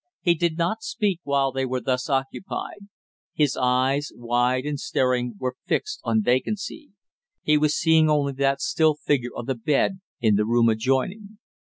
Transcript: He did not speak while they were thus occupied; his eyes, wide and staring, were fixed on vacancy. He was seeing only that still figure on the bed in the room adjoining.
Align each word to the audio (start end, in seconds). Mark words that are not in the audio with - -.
He 0.21 0.33
did 0.33 0.57
not 0.57 0.81
speak 0.81 1.19
while 1.21 1.51
they 1.51 1.63
were 1.63 1.79
thus 1.79 2.09
occupied; 2.09 2.87
his 3.35 3.55
eyes, 3.55 4.11
wide 4.15 4.65
and 4.65 4.79
staring, 4.79 5.35
were 5.37 5.57
fixed 5.67 5.99
on 6.03 6.23
vacancy. 6.23 6.89
He 7.43 7.55
was 7.55 7.77
seeing 7.77 8.09
only 8.09 8.33
that 8.33 8.61
still 8.61 8.95
figure 8.95 9.29
on 9.35 9.45
the 9.45 9.53
bed 9.53 10.01
in 10.19 10.37
the 10.37 10.45
room 10.47 10.69
adjoining. 10.69 11.37